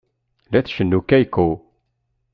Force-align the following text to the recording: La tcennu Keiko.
La 0.51 0.61
tcennu 0.63 0.99
Keiko. 1.09 1.47